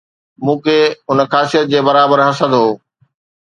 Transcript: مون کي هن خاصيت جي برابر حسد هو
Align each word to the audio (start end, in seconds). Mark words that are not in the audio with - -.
مون 0.45 0.57
کي 0.65 0.77
هن 1.09 1.19
خاصيت 1.31 1.65
جي 1.71 1.79
برابر 1.87 2.19
حسد 2.27 2.51
هو 2.59 2.67